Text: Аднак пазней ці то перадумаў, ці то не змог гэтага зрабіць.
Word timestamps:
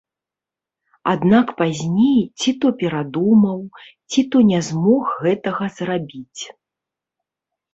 Аднак 1.13 1.47
пазней 1.59 2.15
ці 2.39 2.51
то 2.63 2.67
перадумаў, 2.79 3.61
ці 4.09 4.21
то 4.33 4.37
не 4.49 4.59
змог 4.71 5.03
гэтага 5.23 5.65
зрабіць. 5.77 6.41